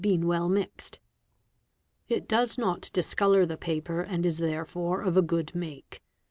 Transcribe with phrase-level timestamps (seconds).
[0.01, 0.13] 58.
[0.17, 0.99] been well mixed.
[2.09, 6.01] It does not dis colour the paper, and is therefore of a good make.